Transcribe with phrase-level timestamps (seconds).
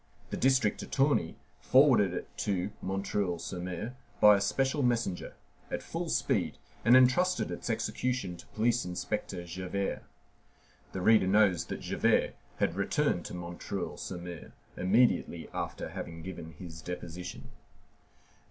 [0.31, 3.05] The district attorney forwarded it to M.
[3.05, 3.95] sur M.
[4.19, 5.35] by a special messenger,
[5.69, 10.01] at full speed, and entrusted its execution to Police Inspector Javert.
[10.93, 13.59] The reader knows that Javert had returned to M.
[13.59, 14.53] sur M.
[14.75, 17.49] immediately after having given his deposition.